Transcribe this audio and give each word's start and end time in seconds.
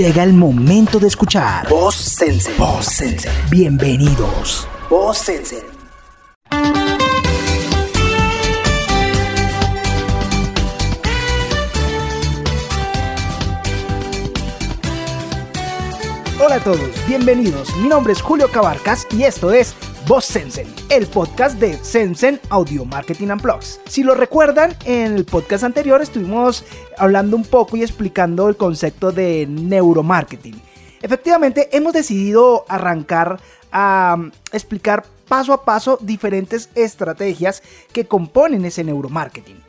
Llega 0.00 0.22
el 0.22 0.32
momento 0.32 0.98
de 0.98 1.08
escuchar 1.08 1.68
Voz 1.68 1.94
Sense. 1.94 2.50
Voz 2.56 2.86
Sense. 2.86 3.28
Bienvenidos. 3.50 4.66
Voz 4.88 5.18
Sense. 5.18 5.62
Hola 16.42 16.54
a 16.54 16.60
todos, 16.64 16.80
bienvenidos. 17.06 17.76
Mi 17.76 17.88
nombre 17.90 18.14
es 18.14 18.22
Julio 18.22 18.50
Cabarcas 18.50 19.06
y 19.10 19.24
esto 19.24 19.52
es 19.52 19.74
Voz 20.06 20.24
Sensen, 20.24 20.66
el 20.88 21.06
podcast 21.06 21.58
de 21.60 21.76
Sensen 21.84 22.40
Audio 22.48 22.84
Marketing 22.84 23.28
and 23.28 23.42
Blogs. 23.42 23.80
Si 23.86 24.02
lo 24.02 24.14
recuerdan, 24.14 24.74
en 24.84 25.14
el 25.14 25.24
podcast 25.24 25.62
anterior 25.62 26.02
estuvimos 26.02 26.64
hablando 26.98 27.36
un 27.36 27.44
poco 27.44 27.76
y 27.76 27.82
explicando 27.82 28.48
el 28.48 28.56
concepto 28.56 29.12
de 29.12 29.46
neuromarketing. 29.46 30.60
Efectivamente, 31.02 31.68
hemos 31.72 31.92
decidido 31.92 32.64
arrancar 32.68 33.40
a 33.70 34.16
um, 34.18 34.30
explicar 34.52 35.04
paso 35.28 35.52
a 35.52 35.64
paso 35.64 35.98
diferentes 36.00 36.70
estrategias 36.74 37.62
que 37.92 38.06
componen 38.06 38.64
ese 38.64 38.82
neuromarketing. 38.82 39.62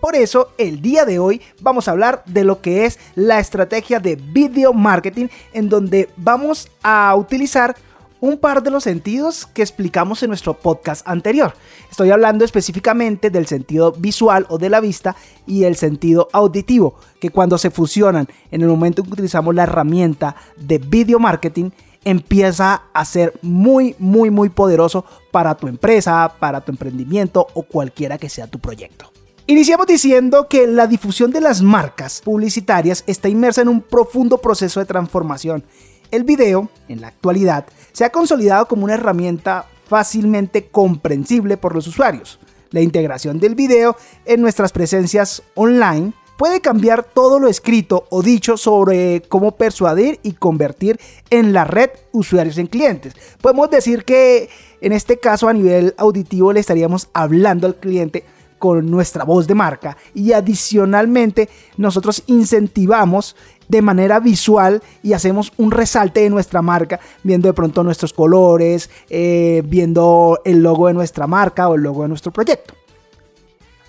Por 0.00 0.14
eso, 0.14 0.52
el 0.58 0.80
día 0.80 1.04
de 1.04 1.18
hoy 1.18 1.42
vamos 1.60 1.88
a 1.88 1.90
hablar 1.90 2.22
de 2.26 2.44
lo 2.44 2.60
que 2.60 2.84
es 2.84 3.00
la 3.16 3.40
estrategia 3.40 3.98
de 3.98 4.14
video 4.14 4.72
marketing, 4.72 5.26
en 5.52 5.68
donde 5.68 6.08
vamos 6.16 6.70
a 6.84 7.14
utilizar 7.16 7.74
un 8.20 8.38
par 8.38 8.62
de 8.62 8.70
los 8.70 8.84
sentidos 8.84 9.46
que 9.46 9.62
explicamos 9.62 10.22
en 10.22 10.28
nuestro 10.28 10.54
podcast 10.54 11.06
anterior. 11.06 11.54
Estoy 11.90 12.10
hablando 12.10 12.44
específicamente 12.44 13.30
del 13.30 13.46
sentido 13.46 13.92
visual 13.92 14.46
o 14.48 14.58
de 14.58 14.70
la 14.70 14.80
vista 14.80 15.16
y 15.46 15.64
el 15.64 15.76
sentido 15.76 16.28
auditivo, 16.32 16.96
que 17.20 17.30
cuando 17.30 17.58
se 17.58 17.70
fusionan 17.70 18.28
en 18.50 18.62
el 18.62 18.68
momento 18.68 19.02
que 19.02 19.12
utilizamos 19.12 19.54
la 19.54 19.64
herramienta 19.64 20.36
de 20.56 20.78
video 20.78 21.18
marketing, 21.18 21.70
empieza 22.04 22.84
a 22.92 23.04
ser 23.04 23.38
muy, 23.42 23.94
muy, 23.98 24.30
muy 24.30 24.48
poderoso 24.48 25.04
para 25.30 25.54
tu 25.54 25.68
empresa, 25.68 26.32
para 26.38 26.60
tu 26.60 26.72
emprendimiento 26.72 27.46
o 27.54 27.62
cualquiera 27.62 28.18
que 28.18 28.28
sea 28.28 28.46
tu 28.46 28.58
proyecto. 28.58 29.12
Iniciamos 29.46 29.86
diciendo 29.86 30.46
que 30.46 30.66
la 30.66 30.86
difusión 30.86 31.30
de 31.30 31.40
las 31.40 31.62
marcas 31.62 32.20
publicitarias 32.22 33.02
está 33.06 33.30
inmersa 33.30 33.62
en 33.62 33.68
un 33.68 33.80
profundo 33.80 34.38
proceso 34.38 34.78
de 34.78 34.86
transformación. 34.86 35.64
El 36.10 36.24
video, 36.24 36.70
en 36.88 37.02
la 37.02 37.08
actualidad, 37.08 37.66
se 37.92 38.04
ha 38.04 38.10
consolidado 38.10 38.66
como 38.66 38.84
una 38.84 38.94
herramienta 38.94 39.66
fácilmente 39.88 40.68
comprensible 40.68 41.56
por 41.58 41.74
los 41.74 41.86
usuarios. 41.86 42.38
La 42.70 42.80
integración 42.80 43.38
del 43.38 43.54
video 43.54 43.96
en 44.24 44.40
nuestras 44.40 44.72
presencias 44.72 45.42
online 45.54 46.12
puede 46.38 46.60
cambiar 46.60 47.02
todo 47.02 47.38
lo 47.40 47.48
escrito 47.48 48.06
o 48.10 48.22
dicho 48.22 48.56
sobre 48.56 49.22
cómo 49.28 49.56
persuadir 49.56 50.20
y 50.22 50.32
convertir 50.32 50.98
en 51.28 51.52
la 51.52 51.64
red 51.64 51.90
usuarios 52.12 52.56
en 52.56 52.68
clientes. 52.68 53.14
Podemos 53.42 53.68
decir 53.70 54.04
que 54.04 54.48
en 54.80 54.92
este 54.92 55.18
caso 55.18 55.48
a 55.48 55.52
nivel 55.52 55.94
auditivo 55.98 56.52
le 56.52 56.60
estaríamos 56.60 57.08
hablando 57.12 57.66
al 57.66 57.76
cliente 57.76 58.24
con 58.58 58.90
nuestra 58.90 59.24
voz 59.24 59.46
de 59.46 59.54
marca 59.54 59.96
y 60.14 60.32
adicionalmente 60.32 61.48
nosotros 61.76 62.22
incentivamos 62.26 63.36
de 63.68 63.82
manera 63.82 64.20
visual 64.20 64.82
y 65.02 65.12
hacemos 65.12 65.52
un 65.56 65.70
resalte 65.70 66.20
de 66.20 66.30
nuestra 66.30 66.62
marca, 66.62 67.00
viendo 67.22 67.48
de 67.48 67.54
pronto 67.54 67.84
nuestros 67.84 68.12
colores, 68.12 68.90
eh, 69.10 69.62
viendo 69.66 70.40
el 70.44 70.62
logo 70.62 70.88
de 70.88 70.94
nuestra 70.94 71.26
marca 71.26 71.68
o 71.68 71.74
el 71.74 71.82
logo 71.82 72.02
de 72.02 72.08
nuestro 72.08 72.32
proyecto. 72.32 72.74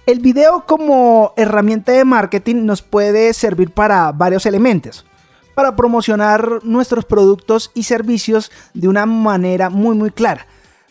El 0.06 0.20
video 0.20 0.66
como 0.66 1.34
herramienta 1.38 1.92
de 1.92 2.04
marketing 2.04 2.66
nos 2.66 2.82
puede 2.82 3.32
servir 3.34 3.72
para 3.72 4.12
varios 4.12 4.46
elementos. 4.46 5.06
Para 5.54 5.76
promocionar 5.76 6.64
nuestros 6.64 7.06
productos 7.06 7.70
y 7.76 7.84
servicios 7.84 8.52
de 8.74 8.88
una 8.88 9.06
manera 9.06 9.70
muy 9.70 9.96
muy 9.96 10.10
clara. 10.10 10.48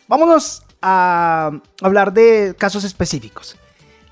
Vámonos 0.07 0.63
a 0.83 1.51
hablar 1.83 2.13
de 2.13 2.55
casos 2.57 2.85
específicos. 2.85 3.57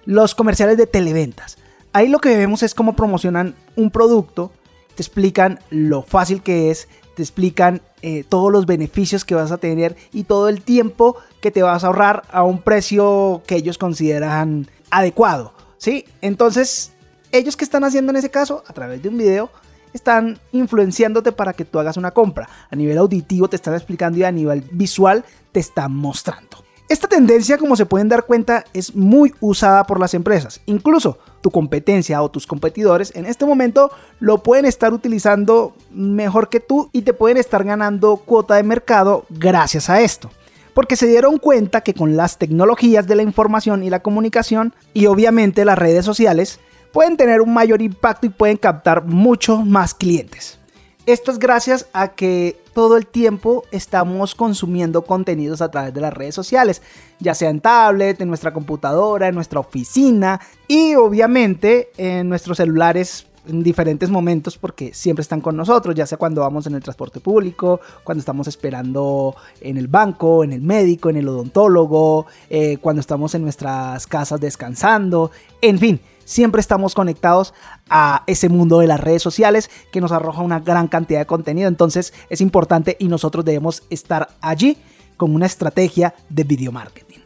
Los 0.07 0.35
comerciales 0.35 0.77
de 0.77 0.87
televentas. 0.87 1.59
Ahí 1.93 2.09
lo 2.09 2.19
que 2.19 2.37
vemos 2.37 2.63
es 2.63 2.75
cómo 2.75 2.97
promocionan 2.97 3.55
un 3.77 3.91
producto 3.91 4.51
te 4.97 5.03
explican 5.03 5.61
lo 5.71 6.03
fácil 6.03 6.43
que 6.43 6.71
es, 6.71 6.89
te 7.15 7.23
explican 7.23 7.83
eh, 8.03 8.25
todos 8.29 8.51
los 8.51 8.67
beneficios 8.67 9.25
que 9.25 9.35
vas 9.35 9.53
a 9.53 9.59
tener 9.59 9.97
y 10.13 10.25
todo 10.25 10.49
el 10.49 10.63
tiempo 10.63 11.17
que 11.41 11.51
te 11.51 11.63
vas 11.63 11.85
a 11.85 11.89
ahorrar 11.89 12.25
a 12.31 12.43
un 12.43 12.61
precio 12.61 13.43
que 13.47 13.57
ellos 13.57 13.79
consideran 13.79 14.69
adecuado. 14.91 15.53
¿sí? 15.79 16.05
Entonces, 16.21 16.93
ellos 17.33 17.57
que 17.57 17.65
están 17.65 17.85
haciendo 17.85 18.11
en 18.11 18.17
ese 18.17 18.31
caso, 18.31 18.65
a 18.67 18.73
través 18.73 19.03
de 19.03 19.09
un 19.09 19.19
video, 19.19 19.51
están 19.93 20.39
influenciándote 20.53 21.33
para 21.33 21.53
que 21.53 21.65
tú 21.65 21.79
hagas 21.79 21.97
una 21.97 22.11
compra. 22.11 22.49
A 22.71 22.77
nivel 22.77 22.99
auditivo 22.99 23.49
te 23.49 23.57
están 23.57 23.75
explicando 23.75 24.19
y 24.19 24.25
a 24.25 24.33
nivel 24.33 24.63
visual 24.73 25.25
te 25.53 25.61
están 25.61 25.95
mostrando. 25.95 26.65
Esta 26.89 27.09
tendencia, 27.09 27.59
como 27.59 27.75
se 27.75 27.87
pueden 27.87 28.09
dar 28.09 28.27
cuenta, 28.27 28.65
es 28.73 28.95
muy 28.95 29.35
usada 29.41 29.85
por 29.85 29.99
las 29.99 30.15
empresas. 30.15 30.61
Incluso 30.67 31.19
tu 31.47 31.53
competencia 31.53 32.21
o 32.23 32.29
tus 32.29 32.45
competidores 32.45 33.15
en 33.15 33.25
este 33.25 33.47
momento 33.47 33.93
lo 34.19 34.43
pueden 34.43 34.65
estar 34.65 34.93
utilizando 34.93 35.77
mejor 35.93 36.49
que 36.49 36.59
tú 36.59 36.91
y 36.93 37.03
te 37.03 37.13
pueden 37.13 37.37
estar 37.37 37.63
ganando 37.63 38.17
cuota 38.17 38.57
de 38.57 38.65
mercado 38.65 39.27
gracias 39.31 39.89
a 39.89 40.01
esto. 40.01 40.29
Porque 40.75 40.97
se 40.97 41.07
dieron 41.07 41.39
cuenta 41.39 41.83
que 41.83 41.95
con 41.95 42.17
las 42.17 42.39
tecnologías 42.39 43.07
de 43.07 43.15
la 43.15 43.23
información 43.23 43.85
y 43.85 43.91
la 43.91 44.03
comunicación 44.03 44.75
y 44.93 45.07
obviamente 45.07 45.65
las 45.65 45.79
redes 45.79 46.05
sociales 46.05 46.59
pueden 46.93 47.17
tener 47.17 47.41
un 47.41 47.55
mayor 47.55 47.81
impacto 47.81 48.27
y 48.27 48.31
pueden 48.31 48.57
captar 48.57 49.05
muchos 49.05 49.65
más 49.65 49.95
clientes. 49.95 50.59
Esto 51.07 51.31
es 51.31 51.39
gracias 51.39 51.87
a 51.93 52.15
que 52.15 52.61
todo 52.75 52.97
el 52.97 53.07
tiempo 53.07 53.63
estamos 53.71 54.35
consumiendo 54.35 55.03
contenidos 55.03 55.63
a 55.63 55.71
través 55.71 55.95
de 55.95 56.01
las 56.01 56.13
redes 56.13 56.35
sociales, 56.35 56.83
ya 57.21 57.33
sea 57.33 57.49
en 57.49 57.61
tablet, 57.61 58.21
en 58.21 58.27
nuestra 58.27 58.53
computadora, 58.53 59.29
en 59.29 59.37
nuestra 59.37 59.61
oficina 59.61 60.41
y 60.67 60.97
obviamente 60.97 61.91
en 61.97 62.29
nuestros 62.29 62.57
celulares 62.57 63.29
en 63.47 63.63
diferentes 63.63 64.11
momentos 64.11 64.59
porque 64.59 64.93
siempre 64.95 65.23
están 65.23 65.41
con 65.41 65.57
nosotros, 65.57 65.95
ya 65.95 66.07
sea 66.07 66.19
cuando 66.19 66.41
vamos 66.41 66.67
en 66.67 66.75
el 66.75 66.83
transporte 66.83 67.21
público, 67.21 67.81
cuando 68.03 68.19
estamos 68.19 68.49
esperando 68.49 69.37
en 69.61 69.77
el 69.77 69.87
banco, 69.87 70.43
en 70.43 70.53
el 70.53 70.61
médico, 70.61 71.09
en 71.09 71.19
el 71.19 71.29
odontólogo, 71.29 72.27
eh, 72.51 72.79
cuando 72.79 72.99
estamos 72.99 73.33
en 73.37 73.43
nuestras 73.43 74.09
casas 74.09 74.41
descansando, 74.41 75.31
en 75.63 75.79
fin 75.79 76.01
siempre 76.27 76.61
estamos 76.61 76.95
conectados 76.95 77.55
a 77.89 78.25
ese 78.27 78.51
mundo 78.51 78.81
de 78.81 78.87
las 78.87 79.01
redes 79.01 79.23
sociales 79.23 79.71
que 79.91 80.03
nos 80.03 80.13
arroja 80.13 80.43
una 80.43 80.61
gran 80.61 80.89
cantidad 80.89 81.21
de 81.21 81.27
contenido. 81.27 81.69
Entonces 81.69 82.13
es 82.29 82.43
importante 82.43 82.97
y 82.99 83.09
nosotros 83.09 83.47
debemos 83.47 83.85
estar 83.89 84.29
allí 84.43 84.77
con 85.17 85.35
una 85.35 85.47
estrategia 85.47 86.15
de 86.29 86.45
video 86.45 86.73
marketing. 86.73 87.21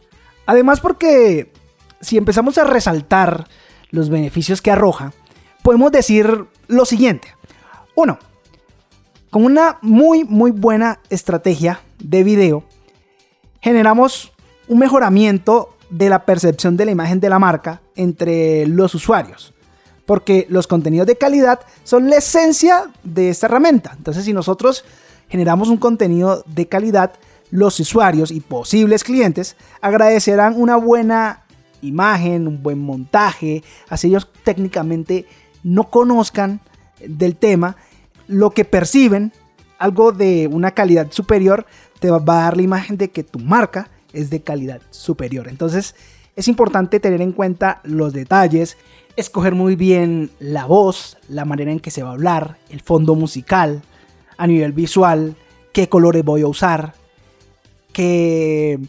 Además 0.45 0.79
porque 0.79 1.51
si 1.99 2.17
empezamos 2.17 2.57
a 2.57 2.63
resaltar 2.63 3.47
los 3.89 4.09
beneficios 4.09 4.61
que 4.61 4.71
arroja, 4.71 5.11
podemos 5.63 5.91
decir 5.91 6.45
lo 6.67 6.85
siguiente. 6.85 7.35
Uno, 7.95 8.19
con 9.29 9.43
una 9.43 9.79
muy 9.81 10.23
muy 10.23 10.51
buena 10.51 10.99
estrategia 11.09 11.81
de 11.99 12.23
video, 12.23 12.63
generamos 13.61 14.31
un 14.67 14.79
mejoramiento 14.79 15.70
de 15.91 16.09
la 16.09 16.25
percepción 16.25 16.77
de 16.77 16.85
la 16.85 16.91
imagen 16.91 17.19
de 17.19 17.29
la 17.29 17.37
marca 17.37 17.81
entre 17.95 18.65
los 18.65 18.95
usuarios. 18.95 19.53
Porque 20.05 20.47
los 20.49 20.65
contenidos 20.65 21.05
de 21.05 21.17
calidad 21.17 21.59
son 21.83 22.09
la 22.09 22.17
esencia 22.17 22.89
de 23.03 23.29
esta 23.29 23.45
herramienta. 23.45 23.93
Entonces, 23.95 24.25
si 24.25 24.33
nosotros 24.33 24.83
generamos 25.29 25.69
un 25.69 25.77
contenido 25.77 26.43
de 26.47 26.65
calidad, 26.67 27.13
los 27.51 27.79
usuarios 27.79 28.31
y 28.31 28.39
posibles 28.39 29.03
clientes 29.03 29.57
agradecerán 29.81 30.59
una 30.59 30.77
buena 30.77 31.43
imagen, 31.81 32.47
un 32.47 32.63
buen 32.63 32.79
montaje, 32.79 33.63
así 33.89 34.07
ellos 34.07 34.29
técnicamente 34.43 35.25
no 35.63 35.89
conozcan 35.89 36.61
del 37.05 37.35
tema, 37.35 37.75
lo 38.27 38.51
que 38.51 38.65
perciben, 38.65 39.33
algo 39.77 40.11
de 40.11 40.47
una 40.47 40.71
calidad 40.71 41.11
superior, 41.11 41.65
te 41.99 42.09
va 42.09 42.17
a 42.17 42.43
dar 42.43 42.55
la 42.55 42.63
imagen 42.63 42.97
de 42.97 43.11
que 43.11 43.23
tu 43.23 43.39
marca 43.39 43.89
es 44.13 44.29
de 44.29 44.41
calidad 44.41 44.81
superior. 44.89 45.47
Entonces 45.47 45.95
es 46.35 46.47
importante 46.47 46.99
tener 46.99 47.21
en 47.21 47.33
cuenta 47.33 47.81
los 47.83 48.13
detalles, 48.13 48.77
escoger 49.15 49.55
muy 49.55 49.75
bien 49.75 50.31
la 50.39 50.65
voz, 50.65 51.17
la 51.27 51.45
manera 51.45 51.71
en 51.71 51.79
que 51.79 51.91
se 51.91 52.03
va 52.03 52.09
a 52.09 52.13
hablar, 52.13 52.57
el 52.69 52.81
fondo 52.81 53.15
musical, 53.15 53.81
a 54.37 54.47
nivel 54.47 54.71
visual, 54.71 55.35
qué 55.73 55.89
colores 55.89 56.23
voy 56.23 56.41
a 56.41 56.47
usar, 56.47 56.93
que 57.93 58.79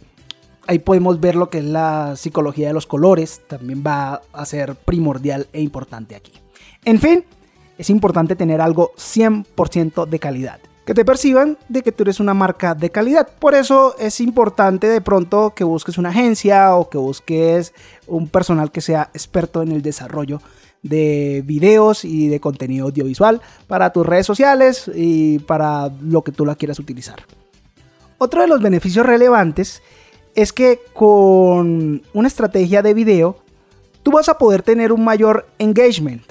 ahí 0.66 0.78
podemos 0.78 1.20
ver 1.20 1.34
lo 1.34 1.50
que 1.50 1.58
es 1.58 1.64
la 1.64 2.14
psicología 2.16 2.68
de 2.68 2.74
los 2.74 2.86
colores, 2.86 3.42
también 3.48 3.82
va 3.84 4.22
a 4.32 4.46
ser 4.46 4.76
primordial 4.76 5.48
e 5.52 5.60
importante 5.60 6.14
aquí. 6.14 6.32
En 6.84 7.00
fin, 7.00 7.24
es 7.76 7.90
importante 7.90 8.36
tener 8.36 8.60
algo 8.60 8.92
100% 8.96 10.06
de 10.06 10.18
calidad 10.18 10.60
que 10.84 10.94
te 10.94 11.04
perciban 11.04 11.58
de 11.68 11.82
que 11.82 11.92
tú 11.92 12.02
eres 12.02 12.18
una 12.18 12.34
marca 12.34 12.74
de 12.74 12.90
calidad. 12.90 13.28
Por 13.38 13.54
eso 13.54 13.96
es 13.98 14.20
importante 14.20 14.88
de 14.88 15.00
pronto 15.00 15.54
que 15.54 15.64
busques 15.64 15.98
una 15.98 16.08
agencia 16.08 16.74
o 16.76 16.88
que 16.88 16.98
busques 16.98 17.72
un 18.06 18.28
personal 18.28 18.72
que 18.72 18.80
sea 18.80 19.10
experto 19.14 19.62
en 19.62 19.72
el 19.72 19.82
desarrollo 19.82 20.40
de 20.82 21.42
videos 21.46 22.04
y 22.04 22.28
de 22.28 22.40
contenido 22.40 22.86
audiovisual 22.86 23.40
para 23.68 23.92
tus 23.92 24.04
redes 24.04 24.26
sociales 24.26 24.90
y 24.92 25.38
para 25.40 25.90
lo 26.00 26.22
que 26.22 26.32
tú 26.32 26.44
la 26.44 26.56
quieras 26.56 26.80
utilizar. 26.80 27.22
Otro 28.18 28.40
de 28.40 28.48
los 28.48 28.60
beneficios 28.60 29.06
relevantes 29.06 29.82
es 30.34 30.52
que 30.52 30.80
con 30.92 32.02
una 32.12 32.28
estrategia 32.28 32.82
de 32.82 32.94
video 32.94 33.36
tú 34.02 34.10
vas 34.10 34.28
a 34.28 34.38
poder 34.38 34.62
tener 34.62 34.92
un 34.92 35.04
mayor 35.04 35.46
engagement. 35.58 36.22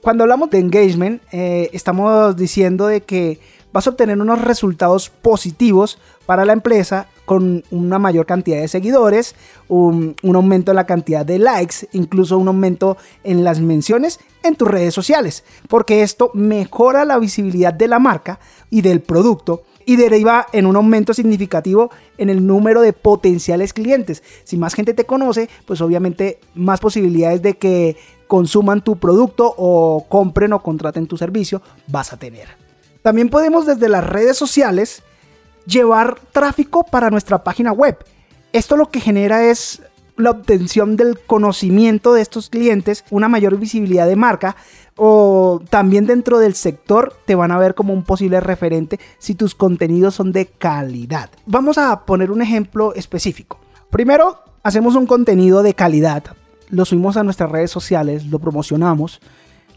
Cuando 0.00 0.24
hablamos 0.24 0.50
de 0.50 0.58
engagement, 0.58 1.22
eh, 1.32 1.70
estamos 1.72 2.36
diciendo 2.36 2.86
de 2.86 3.02
que 3.02 3.40
vas 3.72 3.86
a 3.86 3.90
obtener 3.90 4.20
unos 4.20 4.42
resultados 4.42 5.08
positivos 5.10 5.98
para 6.26 6.44
la 6.44 6.52
empresa 6.52 7.08
con 7.24 7.64
una 7.70 7.98
mayor 7.98 8.26
cantidad 8.26 8.60
de 8.60 8.68
seguidores, 8.68 9.34
un, 9.68 10.16
aumento 10.22 10.72
en 10.72 10.76
la 10.76 10.86
cantidad 10.86 11.24
de 11.24 11.38
likes, 11.38 11.88
incluso 11.92 12.38
un 12.38 12.48
aumento 12.48 12.96
en 13.24 13.44
las 13.44 13.60
menciones 13.60 14.20
en 14.42 14.56
tus 14.56 14.68
redes 14.68 14.94
sociales, 14.94 15.44
porque 15.68 16.02
esto 16.02 16.30
mejora 16.34 17.04
la 17.04 17.18
visibilidad 17.18 17.72
de 17.72 17.88
la 17.88 17.98
marca 17.98 18.40
y 18.70 18.82
del 18.82 19.00
producto 19.00 19.62
y 19.84 19.96
deriva 19.96 20.46
en 20.52 20.66
un 20.66 20.76
aumento 20.76 21.12
significativo 21.14 21.90
en 22.18 22.30
el 22.30 22.46
número 22.46 22.82
de 22.82 22.92
potenciales 22.92 23.72
clientes. 23.72 24.22
Si 24.44 24.56
más 24.56 24.74
gente 24.74 24.94
te 24.94 25.06
conoce, 25.06 25.48
pues 25.66 25.80
obviamente 25.80 26.38
más 26.54 26.80
posibilidades 26.80 27.42
de 27.42 27.54
que 27.54 27.96
consuman 28.28 28.82
tu 28.82 28.96
producto 28.96 29.52
o 29.56 30.06
compren 30.08 30.52
o 30.52 30.62
contraten 30.62 31.06
tu 31.06 31.16
servicio 31.16 31.62
vas 31.88 32.12
a 32.12 32.16
tener. 32.16 32.61
También 33.02 33.28
podemos 33.28 33.66
desde 33.66 33.88
las 33.88 34.04
redes 34.04 34.36
sociales 34.36 35.02
llevar 35.66 36.18
tráfico 36.32 36.84
para 36.84 37.10
nuestra 37.10 37.44
página 37.44 37.72
web. 37.72 37.98
Esto 38.52 38.76
lo 38.76 38.90
que 38.90 39.00
genera 39.00 39.44
es 39.44 39.82
la 40.16 40.30
obtención 40.30 40.96
del 40.96 41.18
conocimiento 41.18 42.12
de 42.12 42.22
estos 42.22 42.50
clientes, 42.50 43.04
una 43.10 43.28
mayor 43.28 43.58
visibilidad 43.58 44.06
de 44.06 44.16
marca 44.16 44.56
o 44.96 45.62
también 45.70 46.06
dentro 46.06 46.38
del 46.38 46.54
sector 46.54 47.14
te 47.24 47.34
van 47.34 47.50
a 47.50 47.58
ver 47.58 47.74
como 47.74 47.94
un 47.94 48.04
posible 48.04 48.40
referente 48.40 49.00
si 49.18 49.34
tus 49.34 49.54
contenidos 49.54 50.14
son 50.14 50.32
de 50.32 50.46
calidad. 50.46 51.30
Vamos 51.46 51.78
a 51.78 52.04
poner 52.04 52.30
un 52.30 52.42
ejemplo 52.42 52.94
específico. 52.94 53.58
Primero, 53.90 54.40
hacemos 54.62 54.94
un 54.94 55.06
contenido 55.06 55.62
de 55.62 55.74
calidad, 55.74 56.24
lo 56.68 56.84
subimos 56.84 57.16
a 57.16 57.22
nuestras 57.22 57.50
redes 57.50 57.70
sociales, 57.70 58.26
lo 58.26 58.38
promocionamos. 58.38 59.20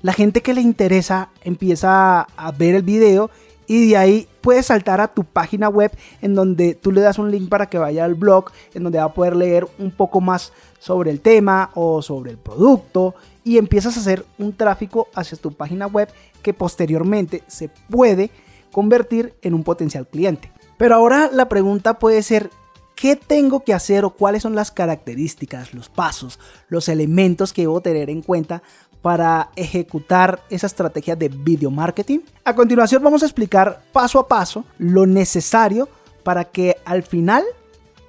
La 0.05 0.13
gente 0.13 0.43
que 0.43 0.53
le 0.53 0.61
interesa 0.61 1.29
empieza 1.43 2.27
a 2.37 2.51
ver 2.51 2.75
el 2.75 2.83
video 2.83 3.31
y 3.65 3.89
de 3.89 3.97
ahí 3.97 4.27
puedes 4.41 4.67
saltar 4.67 5.01
a 5.01 5.07
tu 5.07 5.23
página 5.23 5.67
web 5.67 5.91
en 6.21 6.35
donde 6.35 6.75
tú 6.75 6.91
le 6.91 7.01
das 7.01 7.17
un 7.17 7.31
link 7.31 7.49
para 7.49 7.65
que 7.65 7.79
vaya 7.79 8.05
al 8.05 8.13
blog, 8.13 8.51
en 8.75 8.83
donde 8.83 8.99
va 8.99 9.05
a 9.05 9.13
poder 9.15 9.35
leer 9.35 9.67
un 9.79 9.89
poco 9.89 10.21
más 10.21 10.53
sobre 10.77 11.09
el 11.09 11.21
tema 11.21 11.71
o 11.73 12.03
sobre 12.03 12.29
el 12.29 12.37
producto 12.37 13.15
y 13.43 13.57
empiezas 13.57 13.97
a 13.97 14.01
hacer 14.01 14.23
un 14.37 14.55
tráfico 14.55 15.07
hacia 15.15 15.39
tu 15.39 15.53
página 15.53 15.87
web 15.87 16.07
que 16.43 16.53
posteriormente 16.53 17.41
se 17.47 17.69
puede 17.89 18.29
convertir 18.71 19.33
en 19.41 19.55
un 19.55 19.63
potencial 19.63 20.05
cliente. 20.05 20.51
Pero 20.77 20.93
ahora 20.93 21.31
la 21.33 21.49
pregunta 21.49 21.97
puede 21.97 22.21
ser, 22.21 22.51
¿qué 22.95 23.15
tengo 23.15 23.63
que 23.63 23.73
hacer 23.73 24.05
o 24.05 24.11
cuáles 24.11 24.43
son 24.43 24.53
las 24.53 24.69
características, 24.69 25.73
los 25.73 25.89
pasos, 25.89 26.39
los 26.69 26.89
elementos 26.89 27.53
que 27.53 27.63
debo 27.63 27.81
tener 27.81 28.11
en 28.11 28.21
cuenta 28.21 28.61
para 29.05 29.51
ejecutar 29.55 30.41
esa 30.49 30.65
estrategia 30.65 31.15
de 31.15 31.29
video 31.29 31.69
marketing? 31.69 32.21
A 32.43 32.55
continuación 32.55 33.03
vamos 33.03 33.21
a 33.21 33.27
explicar 33.27 33.83
paso 33.93 34.17
a 34.17 34.27
paso 34.27 34.65
lo 34.79 35.05
necesario 35.05 35.87
para 36.23 36.45
que 36.45 36.77
al 36.85 37.03
final 37.03 37.43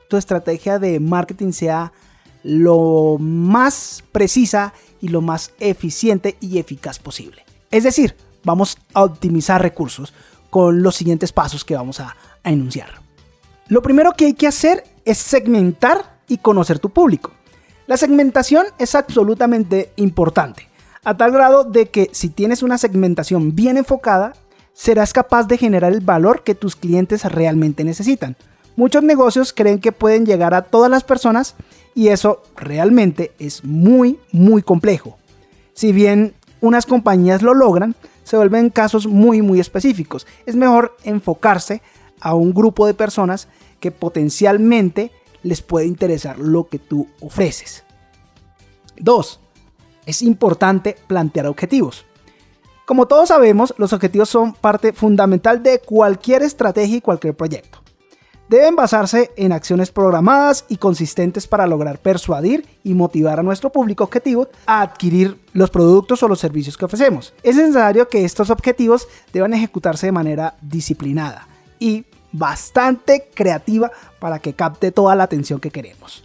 tu 0.08 0.16
estrategia 0.16 0.78
de 0.78 0.98
marketing 0.98 1.52
sea 1.52 1.93
lo 2.43 3.19
más 3.20 4.04
precisa 4.10 4.72
y 5.02 5.08
lo 5.08 5.20
más 5.20 5.52
eficiente 5.60 6.38
y 6.40 6.56
eficaz 6.56 6.98
posible. 6.98 7.44
Es 7.70 7.84
decir, 7.84 8.16
vamos 8.43 8.78
a 8.94 9.04
optimizar 9.04 9.60
recursos 9.60 10.14
con 10.48 10.82
los 10.82 10.96
siguientes 10.96 11.31
pasos 11.31 11.62
que 11.62 11.76
vamos 11.76 12.00
a, 12.00 12.16
enunciar. 12.43 13.02
Lo 13.69 13.82
primero 13.82 14.12
que 14.12 14.25
hay 14.25 14.32
que 14.32 14.46
hacer 14.46 14.82
es 15.04 15.19
segmentar 15.19 16.20
y 16.26 16.38
conocer 16.38 16.78
tu 16.78 16.88
público. 16.88 17.32
La 17.87 17.98
segmentación 17.98 18.64
es 18.78 18.94
absolutamente 18.94 19.93
importante, 19.96 20.70
a 21.06 21.17
tal 21.17 21.31
grado 21.31 21.62
de 21.62 21.87
que 21.87 22.11
si 22.11 22.31
tienes 22.31 22.64
una 22.64 22.79
segmentación 22.79 23.55
bien 23.55 23.76
enfocada, 23.76 24.32
serás 24.73 25.12
capaz 25.12 25.47
de 25.47 25.56
generar 25.56 25.93
el 25.93 26.00
valor 26.00 26.43
que 26.43 26.56
tus 26.56 26.75
clientes 26.75 27.23
realmente 27.23 27.85
necesitan. 27.85 28.35
Muchos 28.75 29.05
negocios 29.05 29.53
creen 29.53 29.79
que 29.79 29.93
pueden 29.93 30.26
llegar 30.26 30.53
a 30.53 30.62
todas 30.62 30.91
las 30.91 31.05
personas 31.05 31.55
y 31.94 32.08
eso 32.08 32.43
realmente 32.56 33.31
es 33.38 33.64
muy, 33.64 34.19
muy 34.32 34.62
complejo. 34.62 35.17
Si 35.75 35.93
bien 35.93 36.35
unas 36.61 36.87
compañías 36.87 37.41
lo 37.41 37.55
logran, 37.55 37.94
se 38.25 38.37
vuelven 38.37 38.69
casos 38.69 39.06
muy, 39.06 39.43
muy 39.43 39.61
específicos. 39.61 40.26
Es 40.44 40.56
mejor 40.56 40.97
enfocarse 41.05 41.82
a 42.19 42.35
un 42.35 42.53
grupo 42.53 42.85
de 42.85 42.94
personas 42.94 43.47
que 43.79 43.93
potencialmente 43.93 45.12
les 45.44 45.62
puede 45.62 45.87
interesar 45.87 46.41
lo 46.41 46.67
que 46.67 46.81
tú 46.81 47.06
ofreces. 47.20 47.85
2. 48.99 49.45
Es 50.06 50.23
importante 50.23 50.97
plantear 51.06 51.47
objetivos. 51.47 52.06
Como 52.87 53.06
todos 53.06 53.29
sabemos, 53.29 53.75
los 53.76 53.93
objetivos 53.93 54.29
son 54.29 54.55
parte 54.55 54.93
fundamental 54.93 55.62
de 55.62 55.81
cualquier 55.81 56.43
estrategia 56.43 56.97
y 56.97 57.00
cualquier 57.00 57.37
proyecto 57.37 57.81
deben 58.49 58.76
basarse 58.76 59.32
en 59.37 59.53
acciones 59.53 59.91
programadas 59.91 60.64
y 60.69 60.76
consistentes 60.76 61.47
para 61.47 61.67
lograr 61.67 61.99
persuadir 61.99 62.67
y 62.85 62.94
motivar 62.94 63.41
a 63.41 63.43
nuestro 63.43 63.70
público 63.70 64.05
objetivo 64.05 64.49
a 64.67 64.82
adquirir 64.82 65.38
los 65.53 65.70
productos 65.70 66.23
o 66.23 66.29
los 66.29 66.38
servicios 66.38 66.76
que 66.76 66.85
ofrecemos. 66.85 67.35
Es 67.43 67.56
necesario 67.56 68.08
que 68.08 68.25
estos 68.25 68.50
objetivos 68.50 69.08
deban 69.32 69.55
ejecutarse 69.55 70.06
de 70.06 70.12
manera 70.12 70.55
disciplinada 70.61 71.49
y 71.79 72.05
bastante 72.32 73.29
creativa 73.35 73.91
para 74.19 74.38
que 74.38 74.55
capte 74.55 74.93
toda 74.93 75.17
la 75.17 75.25
atención 75.25 75.61
que 75.61 75.70
queremos. 75.70 76.25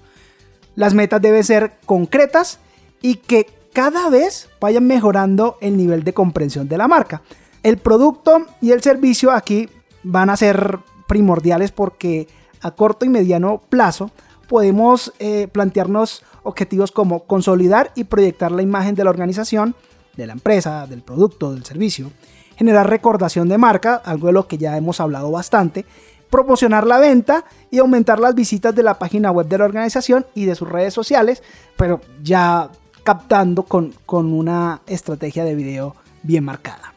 Las 0.75 0.93
metas 0.93 1.21
deben 1.21 1.43
ser 1.43 1.73
concretas 1.85 2.59
y 3.01 3.15
que 3.15 3.47
cada 3.73 4.09
vez 4.09 4.49
vayan 4.59 4.85
mejorando 4.85 5.57
el 5.61 5.77
nivel 5.77 6.03
de 6.03 6.13
comprensión 6.13 6.67
de 6.67 6.77
la 6.77 6.87
marca. 6.87 7.21
El 7.63 7.77
producto 7.77 8.45
y 8.59 8.71
el 8.71 8.81
servicio 8.81 9.31
aquí 9.31 9.69
van 10.03 10.29
a 10.29 10.37
ser 10.37 10.79
primordiales 11.07 11.71
porque 11.71 12.27
a 12.61 12.71
corto 12.71 13.05
y 13.05 13.09
mediano 13.09 13.61
plazo 13.69 14.11
podemos 14.47 15.13
eh, 15.19 15.47
plantearnos 15.51 16.23
objetivos 16.43 16.91
como 16.91 17.23
consolidar 17.23 17.91
y 17.95 18.05
proyectar 18.05 18.51
la 18.51 18.61
imagen 18.61 18.95
de 18.95 19.03
la 19.03 19.09
organización, 19.09 19.75
de 20.17 20.27
la 20.27 20.33
empresa, 20.33 20.87
del 20.87 21.03
producto, 21.03 21.53
del 21.53 21.63
servicio, 21.63 22.11
generar 22.57 22.89
recordación 22.89 23.47
de 23.47 23.57
marca, 23.57 23.95
algo 23.95 24.27
de 24.27 24.33
lo 24.33 24.47
que 24.47 24.57
ya 24.57 24.75
hemos 24.75 24.99
hablado 24.99 25.31
bastante, 25.31 25.85
promocionar 26.29 26.87
la 26.87 26.99
venta 26.99 27.45
y 27.69 27.79
aumentar 27.79 28.19
las 28.19 28.33
visitas 28.33 28.73
de 28.73 28.83
la 28.83 28.97
página 28.97 29.31
web 29.31 29.47
de 29.47 29.57
la 29.57 29.65
organización 29.65 30.25
y 30.33 30.45
de 30.45 30.55
sus 30.55 30.67
redes 30.67 30.93
sociales, 30.93 31.43
pero 31.77 32.01
ya 32.23 32.69
captando 33.03 33.63
con, 33.63 33.93
con 34.05 34.33
una 34.33 34.81
estrategia 34.87 35.43
de 35.43 35.55
video 35.55 35.95
bien 36.23 36.43
marcada. 36.43 36.93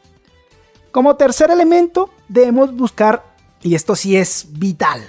Como 0.90 1.16
tercer 1.16 1.50
elemento, 1.50 2.10
debemos 2.28 2.74
buscar 2.76 3.24
y 3.62 3.74
esto 3.74 3.96
sí 3.96 4.16
es 4.16 4.46
vital. 4.50 5.00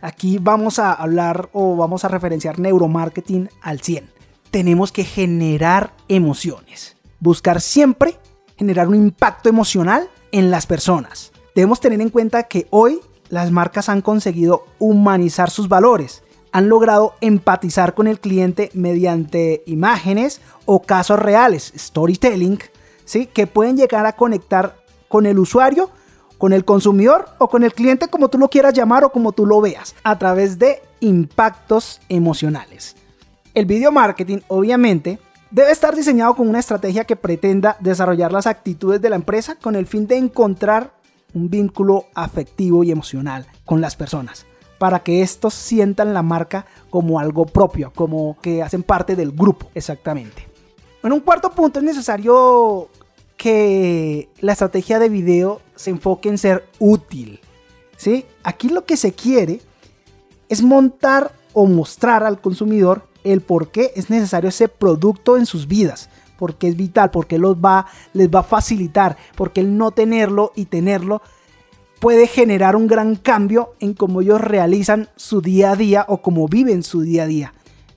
Aquí 0.00 0.38
vamos 0.38 0.78
a 0.78 0.92
hablar 0.92 1.50
o 1.52 1.76
vamos 1.76 2.04
a 2.04 2.08
referenciar 2.08 2.58
neuromarketing 2.58 3.50
al 3.60 3.80
100. 3.80 4.08
Tenemos 4.50 4.92
que 4.92 5.04
generar 5.04 5.92
emociones. 6.08 6.96
Buscar 7.18 7.60
siempre 7.60 8.18
generar 8.56 8.88
un 8.88 8.94
impacto 8.94 9.48
emocional 9.48 10.08
en 10.32 10.50
las 10.50 10.66
personas. 10.66 11.32
Debemos 11.54 11.80
tener 11.80 12.00
en 12.00 12.10
cuenta 12.10 12.44
que 12.44 12.66
hoy 12.70 13.00
las 13.28 13.50
marcas 13.50 13.88
han 13.88 14.02
conseguido 14.02 14.66
humanizar 14.78 15.50
sus 15.50 15.68
valores. 15.68 16.22
Han 16.56 16.70
logrado 16.70 17.14
empatizar 17.20 17.92
con 17.92 18.06
el 18.06 18.18
cliente 18.18 18.70
mediante 18.72 19.62
imágenes 19.66 20.40
o 20.64 20.80
casos 20.80 21.18
reales, 21.18 21.70
storytelling, 21.76 22.58
¿sí? 23.04 23.26
que 23.26 23.46
pueden 23.46 23.76
llegar 23.76 24.06
a 24.06 24.14
conectar 24.14 24.76
con 25.08 25.26
el 25.26 25.38
usuario 25.38 25.90
con 26.38 26.52
el 26.52 26.64
consumidor 26.64 27.26
o 27.38 27.48
con 27.48 27.64
el 27.64 27.72
cliente 27.72 28.08
como 28.08 28.28
tú 28.28 28.38
lo 28.38 28.48
quieras 28.48 28.74
llamar 28.74 29.04
o 29.04 29.10
como 29.10 29.32
tú 29.32 29.46
lo 29.46 29.60
veas, 29.60 29.94
a 30.02 30.18
través 30.18 30.58
de 30.58 30.82
impactos 31.00 32.00
emocionales. 32.08 32.96
El 33.54 33.66
video 33.66 33.92
marketing 33.92 34.38
obviamente 34.48 35.18
debe 35.50 35.70
estar 35.70 35.94
diseñado 35.94 36.34
con 36.34 36.48
una 36.48 36.58
estrategia 36.58 37.04
que 37.04 37.16
pretenda 37.16 37.76
desarrollar 37.80 38.32
las 38.32 38.46
actitudes 38.46 39.00
de 39.00 39.10
la 39.10 39.16
empresa 39.16 39.56
con 39.56 39.76
el 39.76 39.86
fin 39.86 40.06
de 40.06 40.16
encontrar 40.16 40.92
un 41.34 41.50
vínculo 41.50 42.06
afectivo 42.14 42.84
y 42.84 42.90
emocional 42.90 43.46
con 43.64 43.80
las 43.80 43.96
personas, 43.96 44.46
para 44.78 45.00
que 45.00 45.22
estos 45.22 45.54
sientan 45.54 46.14
la 46.14 46.22
marca 46.22 46.66
como 46.90 47.18
algo 47.18 47.46
propio, 47.46 47.92
como 47.94 48.36
que 48.40 48.62
hacen 48.62 48.82
parte 48.82 49.16
del 49.16 49.32
grupo, 49.32 49.68
exactamente. 49.74 50.46
En 51.02 51.12
un 51.12 51.20
cuarto 51.20 51.50
punto 51.50 51.78
es 51.78 51.84
necesario 51.84 52.88
que 53.36 54.28
la 54.40 54.52
estrategia 54.52 54.98
de 54.98 55.08
video 55.08 55.60
se 55.74 55.90
enfoque 55.90 56.28
en 56.28 56.38
ser 56.38 56.66
útil. 56.78 57.40
¿sí? 57.96 58.24
Aquí 58.42 58.68
lo 58.68 58.84
que 58.84 58.96
se 58.96 59.12
quiere 59.12 59.60
es 60.48 60.62
montar 60.62 61.32
o 61.52 61.66
mostrar 61.66 62.24
al 62.24 62.40
consumidor 62.40 63.06
el 63.24 63.40
por 63.40 63.70
qué 63.70 63.92
es 63.96 64.10
necesario 64.10 64.48
ese 64.48 64.68
producto 64.68 65.36
en 65.36 65.46
sus 65.46 65.66
vidas. 65.66 66.08
porque 66.38 66.68
es 66.68 66.76
vital, 66.76 67.10
porque 67.10 67.38
los 67.38 67.56
va, 67.56 67.86
les 68.12 68.28
va 68.28 68.40
a 68.40 68.42
facilitar, 68.42 69.16
porque 69.36 69.60
el 69.60 69.78
no 69.78 69.92
tenerlo 69.92 70.52
y 70.54 70.66
tenerlo 70.66 71.22
puede 72.00 72.26
generar 72.26 72.76
un 72.76 72.86
gran 72.86 73.16
cambio 73.16 73.74
en 73.80 73.94
cómo 73.94 74.20
ellos 74.20 74.40
realizan 74.40 75.08
su 75.16 75.40
día 75.40 75.72
a 75.72 75.76
día 75.76 76.04
o 76.08 76.22
cómo 76.22 76.48
viven 76.48 76.82
su 76.82 77.00
día 77.02 77.24
a 77.24 77.26
día. 77.26 77.54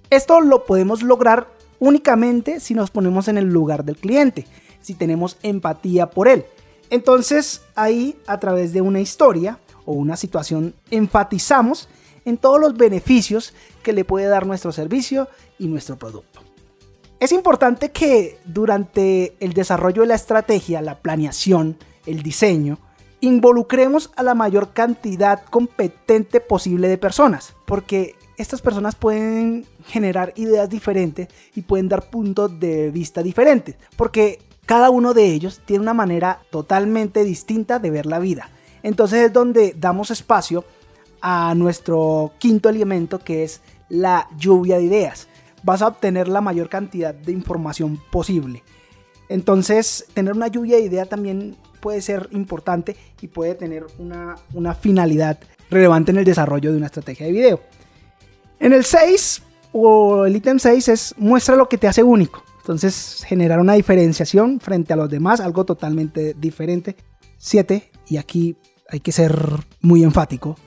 Esto 0.10 0.42
lo 0.42 0.66
podemos 0.66 1.04
lograr 1.04 1.48
únicamente 1.80 2.60
si 2.60 2.74
nos 2.74 2.92
ponemos 2.92 3.28
en 3.28 3.38
el 3.38 3.46
lugar 3.46 3.84
del 3.84 3.98
cliente, 3.98 4.46
si 4.82 4.94
tenemos 4.94 5.38
empatía 5.44 6.10
por 6.10 6.28
él. 6.28 6.46
Entonces 6.90 7.62
ahí 7.76 8.18
a 8.26 8.40
través 8.40 8.74
de 8.74 8.82
una 8.82 9.00
historia 9.00 9.60
o 9.86 9.94
una 9.94 10.18
situación 10.18 10.74
enfatizamos 10.92 11.90
en 12.26 12.38
todos 12.38 12.60
los 12.60 12.76
beneficios 12.76 13.54
que 13.84 13.94
le 13.94 14.06
puede 14.06 14.28
dar 14.28 14.46
nuestro 14.46 14.72
servicio 14.72 15.28
y 15.58 15.68
nuestro 15.68 15.98
producto. 15.98 16.42
Es 17.20 17.32
importante 17.32 17.92
que 17.92 18.40
durante 18.46 19.36
el 19.40 19.54
desarrollo 19.54 20.04
de 20.04 20.08
la 20.08 20.16
estrategia, 20.16 20.82
la 20.82 21.00
planeación, 21.00 21.78
el 22.06 22.24
diseño, 22.24 22.80
involucremos 23.22 24.12
a 24.16 24.24
la 24.24 24.34
mayor 24.34 24.72
cantidad 24.74 25.44
competente 25.46 26.40
posible 26.40 26.88
de 26.88 26.98
personas, 26.98 27.56
porque 27.66 28.16
estas 28.38 28.62
personas 28.62 28.96
pueden 28.96 29.66
generar 29.86 30.34
ideas 30.38 30.70
diferentes 30.70 31.28
y 31.56 31.62
pueden 31.62 31.90
dar 31.90 32.10
puntos 32.10 32.60
de 32.60 32.92
vista 32.92 33.22
diferentes, 33.22 33.76
porque 33.98 34.40
cada 34.66 34.90
uno 34.90 35.14
de 35.14 35.26
ellos 35.26 35.62
tiene 35.66 35.82
una 35.82 35.94
manera 35.94 36.40
totalmente 36.50 37.24
distinta 37.24 37.80
de 37.80 37.92
ver 37.92 38.06
la 38.06 38.20
vida. 38.20 38.50
Entonces 38.84 39.26
es 39.26 39.34
donde 39.34 39.76
damos 39.78 40.12
espacio 40.12 40.64
a 41.22 41.54
nuestro 41.56 42.32
quinto 42.38 42.70
elemento 42.70 43.20
que 43.20 43.44
es 43.44 43.62
la 43.90 44.30
lluvia 44.38 44.78
de 44.78 44.84
ideas. 44.84 45.28
Vas 45.64 45.82
a 45.82 45.88
obtener 45.88 46.30
la 46.30 46.40
mayor 46.40 46.70
cantidad 46.70 47.14
de 47.14 47.34
información 47.34 48.00
posible. 48.12 48.64
Entonces, 49.28 50.06
tener 50.14 50.34
una 50.34 50.48
lluvia 50.48 50.78
de 50.78 50.84
ideas 50.84 51.10
también 51.10 51.56
puede 51.80 52.02
ser 52.02 52.28
importante 52.32 52.96
y 53.22 53.28
puede 53.28 53.56
tener 53.56 53.86
una, 53.98 54.36
una 54.54 54.76
finalidad 54.76 55.40
relevante 55.70 56.12
en 56.12 56.18
el 56.18 56.26
desarrollo 56.26 56.72
de 56.72 56.78
una 56.78 56.88
estrategia 56.88 57.26
de 57.26 57.32
video. 57.32 57.60
En 58.60 58.74
el 58.74 58.86
6 58.86 59.44
o 59.72 60.26
el 60.26 60.36
ítem 60.36 60.60
6 60.60 60.88
es 60.90 61.16
muestra 61.18 61.56
lo 61.56 61.70
que 61.70 61.78
te 61.78 61.88
hace 61.88 62.04
único. 62.04 62.44
Entonces 62.60 63.24
generar 63.26 63.60
una 63.60 63.74
diferenciación 63.74 64.60
frente 64.60 64.94
a 64.94 64.96
los 64.96 65.10
demás, 65.10 65.40
algo 65.40 65.66
totalmente 65.66 66.36
diferente. 66.38 66.96
7, 67.38 67.90
y 68.10 68.18
aquí 68.18 68.58
hay 68.90 69.00
que 69.00 69.12
ser 69.12 69.34
muy 69.82 70.04
enfático, 70.04 70.58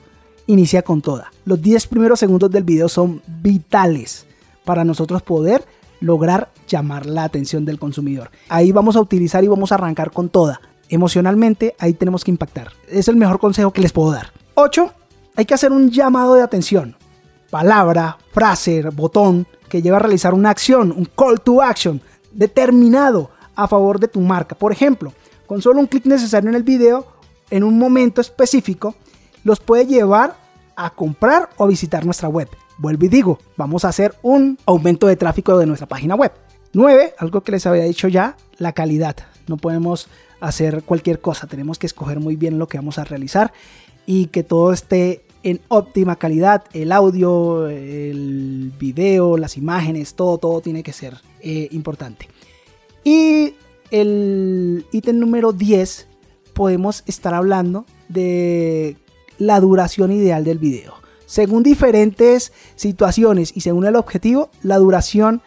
inicia 0.47 0.81
con 0.81 1.01
toda. 1.01 1.31
Los 1.45 1.61
10 1.61 1.87
primeros 1.87 2.19
segundos 2.19 2.49
del 2.49 2.63
video 2.63 2.89
son 2.89 3.21
vitales 3.27 4.25
para 4.65 4.83
nosotros 4.83 5.21
poder 5.21 5.63
lograr 5.99 6.51
llamar 6.67 7.05
la 7.05 7.23
atención 7.23 7.63
del 7.63 7.79
consumidor. 7.79 8.31
Ahí 8.49 8.71
vamos 8.71 8.95
a 8.95 9.01
utilizar 9.01 9.43
y 9.43 9.47
vamos 9.47 9.71
a 9.71 9.75
arrancar 9.75 10.11
con 10.11 10.29
toda. 10.29 10.59
Emocionalmente, 10.89 11.75
ahí 11.79 11.93
tenemos 11.93 12.23
que 12.23 12.31
impactar. 12.31 12.71
Es 12.87 13.07
el 13.07 13.15
mejor 13.15 13.39
consejo 13.39 13.71
que 13.71 13.81
les 13.81 13.91
puedo 13.91 14.11
dar. 14.11 14.31
8. 14.55 14.93
Hay 15.35 15.45
que 15.45 15.53
hacer 15.53 15.71
un 15.71 15.89
llamado 15.89 16.35
de 16.35 16.43
atención 16.43 16.95
palabra, 17.53 18.17
frase, 18.31 18.81
botón 18.81 19.45
que 19.69 19.83
lleva 19.83 19.97
a 19.97 19.99
realizar 19.99 20.33
una 20.33 20.49
acción, 20.49 20.91
un 20.91 21.05
call 21.05 21.39
to 21.39 21.61
action 21.61 22.01
determinado 22.31 23.29
a 23.55 23.67
favor 23.67 23.99
de 23.99 24.07
tu 24.07 24.21
marca. 24.21 24.55
Por 24.55 24.71
ejemplo, 24.71 25.13
con 25.45 25.61
solo 25.61 25.79
un 25.79 25.85
clic 25.85 26.07
necesario 26.07 26.49
en 26.49 26.55
el 26.55 26.63
video, 26.63 27.05
en 27.51 27.63
un 27.63 27.77
momento 27.77 28.21
específico, 28.21 28.95
los 29.43 29.59
puede 29.59 29.85
llevar 29.85 30.35
a 30.75 30.89
comprar 30.89 31.49
o 31.57 31.67
visitar 31.67 32.05
nuestra 32.05 32.27
web. 32.27 32.49
Vuelvo 32.79 33.05
y 33.05 33.09
digo, 33.09 33.37
vamos 33.55 33.85
a 33.85 33.89
hacer 33.89 34.15
un 34.23 34.57
aumento 34.65 35.05
de 35.05 35.15
tráfico 35.15 35.55
de 35.59 35.67
nuestra 35.67 35.87
página 35.87 36.15
web. 36.15 36.31
9, 36.73 37.13
algo 37.19 37.41
que 37.41 37.51
les 37.51 37.67
había 37.67 37.83
dicho 37.83 38.07
ya, 38.07 38.35
la 38.57 38.73
calidad. 38.73 39.15
No 39.47 39.57
podemos 39.57 40.07
hacer 40.39 40.83
cualquier 40.83 41.21
cosa, 41.21 41.47
tenemos 41.47 41.79
que 41.79 41.87
escoger 41.87 42.19
muy 42.19 42.35
bien 42.35 42.59
lo 42.59 42.67
que 42.67 42.77
vamos 42.77 42.97
a 42.97 43.03
realizar 43.03 43.53
y 44.05 44.27
que 44.27 44.43
todo 44.43 44.73
esté 44.73 45.23
en 45.43 45.61
óptima 45.67 46.15
calidad. 46.15 46.63
El 46.73 46.91
audio, 46.91 47.67
el 47.67 48.71
video, 48.79 49.37
las 49.37 49.57
imágenes, 49.57 50.15
todo, 50.15 50.37
todo 50.37 50.61
tiene 50.61 50.83
que 50.83 50.93
ser 50.93 51.17
eh, 51.41 51.67
importante. 51.71 52.27
Y 53.03 53.55
el 53.91 54.85
ítem 54.91 55.19
número 55.19 55.51
10 55.51 56.07
podemos 56.53 57.03
estar 57.05 57.33
hablando 57.33 57.85
de 58.09 58.97
la 59.37 59.59
duración 59.59 60.11
ideal 60.11 60.43
del 60.43 60.59
video. 60.59 60.95
Según 61.25 61.63
diferentes 61.63 62.53
situaciones 62.75 63.51
y 63.55 63.61
según 63.61 63.85
el 63.85 63.95
objetivo, 63.95 64.49
la 64.61 64.77
duración 64.77 65.41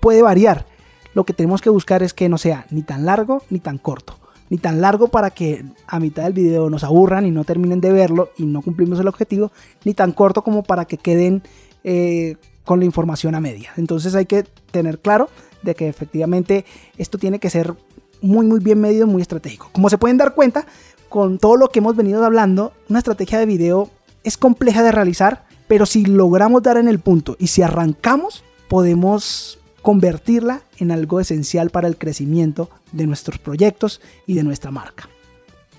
puede 0.00 0.22
variar. 0.22 0.66
Lo 1.14 1.24
que 1.24 1.32
tenemos 1.32 1.60
que 1.60 1.70
buscar 1.70 2.02
es 2.02 2.14
que 2.14 2.28
no 2.28 2.38
sea 2.38 2.66
ni 2.70 2.82
tan 2.82 3.04
largo 3.04 3.42
ni 3.50 3.58
tan 3.58 3.78
corto 3.78 4.18
ni 4.52 4.58
tan 4.58 4.82
largo 4.82 5.08
para 5.08 5.30
que 5.30 5.64
a 5.86 5.98
mitad 5.98 6.24
del 6.24 6.34
video 6.34 6.68
nos 6.68 6.84
aburran 6.84 7.24
y 7.24 7.30
no 7.30 7.42
terminen 7.42 7.80
de 7.80 7.90
verlo 7.90 8.32
y 8.36 8.44
no 8.44 8.60
cumplimos 8.60 9.00
el 9.00 9.08
objetivo, 9.08 9.50
ni 9.82 9.94
tan 9.94 10.12
corto 10.12 10.42
como 10.42 10.62
para 10.62 10.84
que 10.84 10.98
queden 10.98 11.42
eh, 11.84 12.36
con 12.66 12.78
la 12.78 12.84
información 12.84 13.34
a 13.34 13.40
media. 13.40 13.72
Entonces 13.78 14.14
hay 14.14 14.26
que 14.26 14.42
tener 14.70 14.98
claro 14.98 15.30
de 15.62 15.74
que 15.74 15.88
efectivamente 15.88 16.66
esto 16.98 17.16
tiene 17.16 17.38
que 17.38 17.48
ser 17.48 17.74
muy 18.20 18.44
muy 18.44 18.60
bien 18.60 18.78
medido, 18.78 19.06
muy 19.06 19.22
estratégico. 19.22 19.70
Como 19.72 19.88
se 19.88 19.96
pueden 19.96 20.18
dar 20.18 20.34
cuenta, 20.34 20.66
con 21.08 21.38
todo 21.38 21.56
lo 21.56 21.70
que 21.70 21.78
hemos 21.78 21.96
venido 21.96 22.22
hablando, 22.22 22.74
una 22.90 22.98
estrategia 22.98 23.38
de 23.38 23.46
video 23.46 23.88
es 24.22 24.36
compleja 24.36 24.82
de 24.82 24.92
realizar, 24.92 25.46
pero 25.66 25.86
si 25.86 26.04
logramos 26.04 26.62
dar 26.62 26.76
en 26.76 26.88
el 26.88 26.98
punto 26.98 27.36
y 27.38 27.46
si 27.46 27.62
arrancamos, 27.62 28.44
podemos 28.68 29.61
convertirla 29.82 30.62
en 30.78 30.90
algo 30.90 31.20
esencial 31.20 31.70
para 31.70 31.88
el 31.88 31.98
crecimiento 31.98 32.70
de 32.92 33.06
nuestros 33.06 33.38
proyectos 33.38 34.00
y 34.26 34.34
de 34.34 34.44
nuestra 34.44 34.70
marca. 34.70 35.08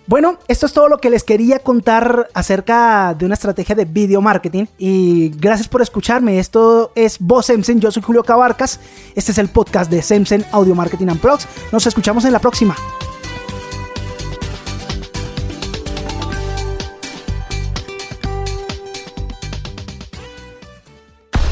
Bueno, 0.05 0.37
esto 0.49 0.65
es 0.65 0.73
todo 0.73 0.89
lo 0.89 0.97
que 0.97 1.09
les 1.09 1.23
quería 1.23 1.59
contar 1.59 2.29
acerca 2.33 3.15
de 3.17 3.25
una 3.25 3.35
estrategia 3.35 3.73
de 3.73 3.85
video 3.85 4.21
marketing 4.21 4.65
y 4.77 5.29
gracias 5.29 5.69
por 5.69 5.81
escucharme. 5.81 6.39
Esto 6.39 6.91
es 6.93 7.19
Voz 7.19 7.45
Semsen, 7.45 7.79
yo 7.79 7.89
soy 7.89 8.03
Julio 8.03 8.23
Cabarcas. 8.23 8.81
Este 9.15 9.31
es 9.31 9.37
el 9.37 9.47
podcast 9.47 9.89
de 9.89 10.01
Semsen 10.01 10.45
Audio 10.51 10.75
Marketing 10.75 11.07
and 11.07 11.21
Plugs. 11.21 11.47
Nos 11.71 11.87
escuchamos 11.87 12.25
en 12.25 12.33
la 12.33 12.39
próxima. 12.39 12.75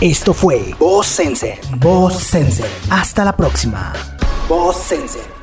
Esto 0.02 0.34
fue 0.34 0.74
Voz 0.80 1.06
Sensei. 1.06 1.60
Voz 1.78 2.16
Sensei. 2.16 2.66
Hasta 2.90 3.24
la 3.24 3.38
próxima. 3.38 3.94
Voz 4.50 4.76
Sensei. 4.76 5.41